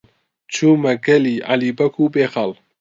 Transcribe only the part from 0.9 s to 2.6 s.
گەلی عەلی بەگ و بێخاڵ.